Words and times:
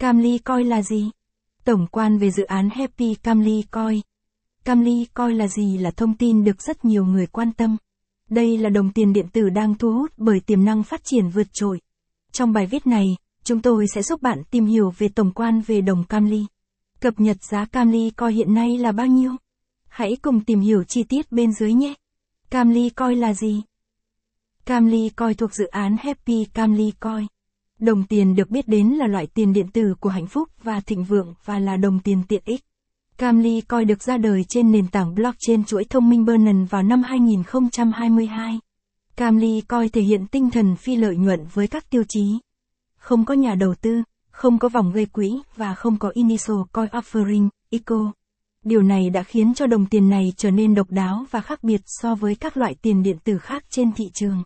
Camly 0.00 0.38
Coin 0.38 0.66
là 0.66 0.82
gì? 0.82 1.10
Tổng 1.64 1.86
quan 1.86 2.18
về 2.18 2.30
dự 2.30 2.44
án 2.44 2.70
Happy 2.70 3.14
Camly 3.14 3.62
Coin. 3.70 4.00
Camly 4.64 5.06
Coin 5.14 5.36
là 5.36 5.48
gì 5.48 5.78
là 5.78 5.90
thông 5.90 6.16
tin 6.16 6.44
được 6.44 6.62
rất 6.62 6.84
nhiều 6.84 7.04
người 7.04 7.26
quan 7.26 7.52
tâm. 7.52 7.76
Đây 8.30 8.58
là 8.58 8.68
đồng 8.68 8.92
tiền 8.92 9.12
điện 9.12 9.26
tử 9.32 9.50
đang 9.50 9.74
thu 9.74 9.92
hút 9.92 10.12
bởi 10.16 10.40
tiềm 10.40 10.64
năng 10.64 10.82
phát 10.82 11.04
triển 11.04 11.28
vượt 11.28 11.46
trội. 11.52 11.80
Trong 12.32 12.52
bài 12.52 12.66
viết 12.66 12.86
này, 12.86 13.16
chúng 13.44 13.62
tôi 13.62 13.86
sẽ 13.94 14.02
giúp 14.02 14.22
bạn 14.22 14.42
tìm 14.50 14.66
hiểu 14.66 14.92
về 14.98 15.08
tổng 15.08 15.32
quan 15.32 15.60
về 15.60 15.80
đồng 15.80 16.04
Camly. 16.04 16.46
Cập 17.00 17.20
nhật 17.20 17.36
giá 17.42 17.64
Camly 17.64 18.10
Coin 18.10 18.34
hiện 18.34 18.54
nay 18.54 18.78
là 18.78 18.92
bao 18.92 19.06
nhiêu? 19.06 19.32
Hãy 19.88 20.16
cùng 20.22 20.40
tìm 20.40 20.60
hiểu 20.60 20.84
chi 20.84 21.04
tiết 21.04 21.32
bên 21.32 21.52
dưới 21.52 21.72
nhé. 21.72 21.94
Camly 22.50 22.90
Coin 22.90 23.18
là 23.18 23.34
gì? 23.34 23.62
Camly 24.66 25.08
Coin 25.08 25.34
thuộc 25.34 25.54
dự 25.54 25.66
án 25.66 25.96
Happy 26.00 26.44
Camly 26.44 26.92
Coin. 27.00 27.26
Đồng 27.80 28.02
tiền 28.06 28.34
được 28.34 28.50
biết 28.50 28.68
đến 28.68 28.88
là 28.88 29.06
loại 29.06 29.26
tiền 29.26 29.52
điện 29.52 29.68
tử 29.68 29.94
của 30.00 30.08
hạnh 30.08 30.26
phúc 30.26 30.48
và 30.62 30.80
thịnh 30.80 31.04
vượng 31.04 31.34
và 31.44 31.58
là 31.58 31.76
đồng 31.76 31.98
tiền 32.00 32.22
tiện 32.28 32.42
ích. 32.44 32.60
Camly 33.18 33.60
Coin 33.60 33.86
được 33.86 34.02
ra 34.02 34.16
đời 34.16 34.44
trên 34.48 34.72
nền 34.72 34.88
tảng 34.88 35.14
blockchain 35.14 35.64
chuỗi 35.64 35.84
thông 35.84 36.10
minh 36.10 36.24
Binance 36.24 36.66
vào 36.70 36.82
năm 36.82 37.02
2022. 37.02 38.60
Camly 39.16 39.60
Coin 39.60 39.88
thể 39.88 40.02
hiện 40.02 40.26
tinh 40.26 40.50
thần 40.50 40.76
phi 40.76 40.96
lợi 40.96 41.16
nhuận 41.16 41.46
với 41.54 41.66
các 41.66 41.90
tiêu 41.90 42.02
chí. 42.08 42.38
Không 42.96 43.24
có 43.24 43.34
nhà 43.34 43.54
đầu 43.54 43.74
tư, 43.74 44.02
không 44.30 44.58
có 44.58 44.68
vòng 44.68 44.92
gây 44.92 45.06
quỹ 45.06 45.40
và 45.56 45.74
không 45.74 45.98
có 45.98 46.10
initial 46.14 46.56
coin 46.72 46.88
offering, 46.88 47.48
ICO. 47.70 48.12
Điều 48.64 48.82
này 48.82 49.10
đã 49.10 49.22
khiến 49.22 49.54
cho 49.54 49.66
đồng 49.66 49.86
tiền 49.86 50.10
này 50.10 50.32
trở 50.36 50.50
nên 50.50 50.74
độc 50.74 50.90
đáo 50.90 51.24
và 51.30 51.40
khác 51.40 51.64
biệt 51.64 51.80
so 51.86 52.14
với 52.14 52.34
các 52.34 52.56
loại 52.56 52.74
tiền 52.82 53.02
điện 53.02 53.16
tử 53.24 53.38
khác 53.38 53.64
trên 53.70 53.92
thị 53.92 54.10
trường. 54.14 54.42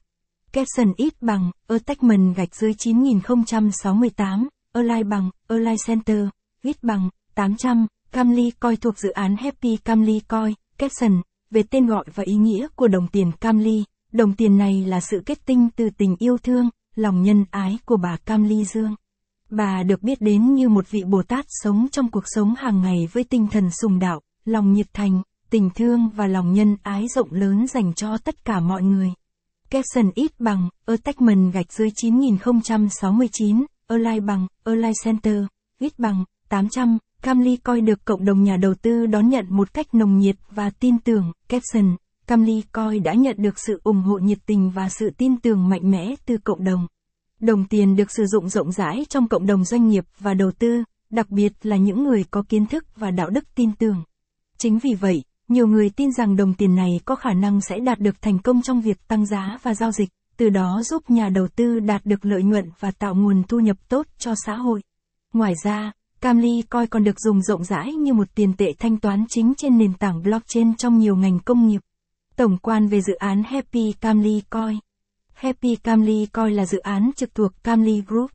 Capson 0.54 0.92
ít 0.96 1.22
bằng, 1.22 1.50
Attachment 1.68 2.36
gạch 2.36 2.54
dưới 2.54 2.74
9068, 2.74 4.48
Align 4.72 5.08
bằng, 5.08 5.30
Align 5.48 5.76
Center, 5.86 6.28
ít 6.62 6.76
bằng, 6.82 7.08
800, 7.34 7.86
Camly 8.12 8.50
Coin 8.60 8.76
thuộc 8.76 8.98
dự 8.98 9.10
án 9.10 9.36
Happy 9.36 9.76
Camly 9.76 10.20
Coin, 10.20 10.54
Capson, 10.78 11.22
về 11.50 11.62
tên 11.70 11.86
gọi 11.86 12.04
và 12.14 12.24
ý 12.26 12.34
nghĩa 12.34 12.68
của 12.76 12.88
đồng 12.88 13.08
tiền 13.08 13.32
Camly. 13.40 13.84
Đồng 14.12 14.32
tiền 14.32 14.58
này 14.58 14.84
là 14.86 15.00
sự 15.00 15.22
kết 15.26 15.46
tinh 15.46 15.68
từ 15.76 15.90
tình 15.98 16.16
yêu 16.18 16.38
thương, 16.38 16.70
lòng 16.94 17.22
nhân 17.22 17.44
ái 17.50 17.78
của 17.84 17.96
bà 17.96 18.16
Camly 18.16 18.64
Dương. 18.64 18.94
Bà 19.50 19.82
được 19.82 20.02
biết 20.02 20.20
đến 20.20 20.54
như 20.54 20.68
một 20.68 20.90
vị 20.90 21.04
Bồ 21.04 21.22
Tát 21.22 21.44
sống 21.48 21.86
trong 21.92 22.10
cuộc 22.10 22.24
sống 22.26 22.54
hàng 22.54 22.82
ngày 22.82 23.08
với 23.12 23.24
tinh 23.24 23.46
thần 23.50 23.70
sùng 23.70 23.98
đạo, 23.98 24.20
lòng 24.44 24.72
nhiệt 24.72 24.86
thành, 24.92 25.22
tình 25.50 25.70
thương 25.74 26.08
và 26.08 26.26
lòng 26.26 26.52
nhân 26.52 26.76
ái 26.82 27.06
rộng 27.08 27.32
lớn 27.32 27.66
dành 27.66 27.94
cho 27.94 28.18
tất 28.18 28.44
cả 28.44 28.60
mọi 28.60 28.82
người 28.82 29.12
caption 29.74 30.10
ít 30.14 30.40
bằng, 30.40 30.68
Attachment 30.86 31.52
gạch 31.52 31.72
dưới 31.72 31.88
9069, 31.94 33.66
Align 33.86 34.26
bằng, 34.26 34.46
Align 34.64 34.92
Center, 35.04 35.44
ít 35.80 35.98
bằng, 35.98 36.24
800, 36.48 36.98
Camly 37.22 37.56
coi 37.56 37.80
được 37.80 38.04
cộng 38.04 38.24
đồng 38.24 38.42
nhà 38.42 38.56
đầu 38.56 38.74
tư 38.82 39.06
đón 39.06 39.28
nhận 39.28 39.46
một 39.48 39.74
cách 39.74 39.94
nồng 39.94 40.18
nhiệt 40.18 40.36
và 40.50 40.70
tin 40.70 40.98
tưởng, 40.98 41.32
caption, 41.48 41.96
Camly 42.26 42.62
coi 42.72 42.98
đã 42.98 43.14
nhận 43.14 43.36
được 43.38 43.58
sự 43.58 43.80
ủng 43.84 44.02
hộ 44.02 44.18
nhiệt 44.18 44.38
tình 44.46 44.70
và 44.70 44.88
sự 44.88 45.10
tin 45.18 45.40
tưởng 45.40 45.68
mạnh 45.68 45.90
mẽ 45.90 46.14
từ 46.26 46.38
cộng 46.44 46.64
đồng. 46.64 46.86
Đồng 47.40 47.64
tiền 47.64 47.96
được 47.96 48.10
sử 48.10 48.26
dụng 48.26 48.48
rộng 48.48 48.72
rãi 48.72 49.06
trong 49.08 49.28
cộng 49.28 49.46
đồng 49.46 49.64
doanh 49.64 49.88
nghiệp 49.88 50.04
và 50.18 50.34
đầu 50.34 50.50
tư, 50.58 50.82
đặc 51.10 51.30
biệt 51.30 51.52
là 51.62 51.76
những 51.76 52.04
người 52.04 52.24
có 52.30 52.42
kiến 52.48 52.66
thức 52.66 52.84
và 52.96 53.10
đạo 53.10 53.30
đức 53.30 53.44
tin 53.54 53.72
tưởng. 53.72 54.04
Chính 54.58 54.78
vì 54.78 54.94
vậy, 54.94 55.22
nhiều 55.48 55.66
người 55.66 55.90
tin 55.90 56.12
rằng 56.12 56.36
đồng 56.36 56.54
tiền 56.54 56.74
này 56.74 57.00
có 57.04 57.14
khả 57.16 57.32
năng 57.32 57.60
sẽ 57.60 57.78
đạt 57.78 57.98
được 57.98 58.22
thành 58.22 58.38
công 58.38 58.62
trong 58.62 58.80
việc 58.80 59.08
tăng 59.08 59.26
giá 59.26 59.58
và 59.62 59.74
giao 59.74 59.92
dịch, 59.92 60.08
từ 60.36 60.48
đó 60.48 60.82
giúp 60.84 61.10
nhà 61.10 61.28
đầu 61.28 61.48
tư 61.48 61.80
đạt 61.80 62.06
được 62.06 62.24
lợi 62.24 62.42
nhuận 62.42 62.70
và 62.80 62.90
tạo 62.90 63.14
nguồn 63.14 63.42
thu 63.48 63.60
nhập 63.60 63.76
tốt 63.88 64.06
cho 64.18 64.34
xã 64.46 64.54
hội. 64.54 64.82
Ngoài 65.32 65.54
ra, 65.64 65.92
Camly 66.20 66.62
coi 66.68 66.86
còn 66.86 67.04
được 67.04 67.20
dùng 67.20 67.42
rộng 67.42 67.64
rãi 67.64 67.92
như 67.92 68.12
một 68.12 68.34
tiền 68.34 68.52
tệ 68.56 68.72
thanh 68.78 68.96
toán 68.96 69.24
chính 69.28 69.52
trên 69.56 69.78
nền 69.78 69.94
tảng 69.94 70.22
blockchain 70.22 70.76
trong 70.76 70.98
nhiều 70.98 71.16
ngành 71.16 71.38
công 71.38 71.66
nghiệp. 71.66 71.80
Tổng 72.36 72.58
quan 72.58 72.88
về 72.88 73.00
dự 73.00 73.14
án 73.14 73.42
Happy 73.42 73.92
Camly 73.92 74.42
Coin 74.50 74.78
Happy 75.34 75.76
Camly 75.76 76.26
Coin 76.26 76.54
là 76.54 76.66
dự 76.66 76.78
án 76.78 77.10
trực 77.16 77.34
thuộc 77.34 77.52
Camly 77.64 78.02
Group. 78.06 78.30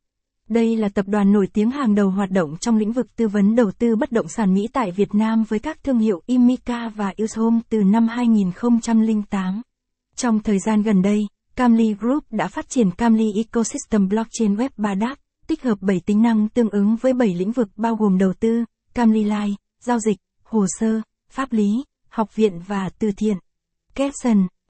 Đây 0.49 0.75
là 0.75 0.89
tập 0.89 1.05
đoàn 1.07 1.31
nổi 1.31 1.47
tiếng 1.53 1.71
hàng 1.71 1.95
đầu 1.95 2.09
hoạt 2.09 2.31
động 2.31 2.57
trong 2.57 2.77
lĩnh 2.77 2.91
vực 2.91 3.15
tư 3.15 3.27
vấn 3.27 3.55
đầu 3.55 3.71
tư 3.71 3.95
bất 3.95 4.11
động 4.11 4.27
sản 4.27 4.53
Mỹ 4.53 4.67
tại 4.73 4.91
Việt 4.91 5.15
Nam 5.15 5.43
với 5.43 5.59
các 5.59 5.83
thương 5.83 5.99
hiệu 5.99 6.21
Imica 6.25 6.89
và 6.89 7.13
Ushome 7.23 7.59
từ 7.69 7.83
năm 7.83 8.07
2008. 8.07 9.61
Trong 10.15 10.39
thời 10.39 10.59
gian 10.59 10.81
gần 10.81 11.01
đây, 11.01 11.27
Camly 11.55 11.93
Group 11.93 12.23
đã 12.31 12.47
phát 12.47 12.69
triển 12.69 12.91
Camly 12.91 13.33
Ecosystem 13.35 14.09
Blockchain 14.09 14.55
Web 14.55 14.69
3 14.77 14.95
DApp, 14.95 15.21
tích 15.47 15.63
hợp 15.63 15.77
7 15.81 16.01
tính 16.05 16.21
năng 16.21 16.49
tương 16.49 16.69
ứng 16.69 16.95
với 16.95 17.13
7 17.13 17.35
lĩnh 17.35 17.51
vực 17.51 17.69
bao 17.75 17.95
gồm 17.95 18.17
đầu 18.17 18.33
tư, 18.39 18.65
Camly 18.93 19.23
Life, 19.23 19.55
giao 19.79 19.99
dịch, 19.99 20.17
hồ 20.43 20.65
sơ, 20.79 21.01
pháp 21.31 21.53
lý, 21.53 21.83
học 22.09 22.35
viện 22.35 22.61
và 22.67 22.89
từ 22.99 23.11
thiện. 23.17 23.37
Capson 23.95 24.47